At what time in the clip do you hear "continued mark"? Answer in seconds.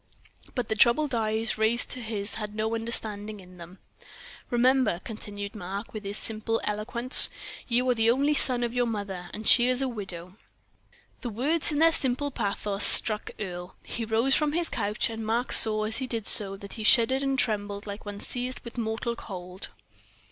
5.03-5.93